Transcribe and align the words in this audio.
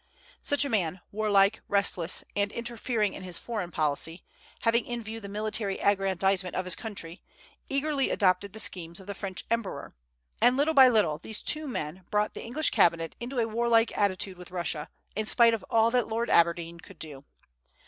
Such 0.41 0.65
a 0.65 0.69
man, 0.69 0.99
warlike, 1.11 1.61
restless, 1.67 2.23
and 2.35 2.51
interfering 2.53 3.13
in 3.13 3.21
his 3.21 3.37
foreign 3.37 3.69
policy, 3.69 4.23
having 4.61 4.87
in 4.87 5.03
view 5.03 5.19
the 5.19 5.29
military 5.29 5.77
aggrandizement 5.77 6.55
of 6.55 6.65
his 6.65 6.75
country, 6.75 7.21
eagerly 7.69 8.09
adopted 8.09 8.53
the 8.53 8.59
schemes 8.59 8.99
of 8.99 9.05
the 9.05 9.13
French 9.13 9.45
emperor; 9.51 9.93
and 10.41 10.57
little 10.57 10.73
by 10.73 10.87
little 10.87 11.19
these 11.19 11.43
two 11.43 11.67
men 11.67 12.03
brought 12.09 12.33
the 12.33 12.41
English 12.43 12.71
cabinet 12.71 13.15
into 13.19 13.37
a 13.37 13.47
warlike 13.47 13.95
attitude 13.95 14.39
with 14.39 14.49
Russia, 14.49 14.89
in 15.15 15.27
spite 15.27 15.53
of 15.53 15.63
all 15.69 15.91
that 15.91 16.07
Lord 16.07 16.31
Aberdeen 16.31 16.79
could 16.79 16.97
do. 16.97 17.23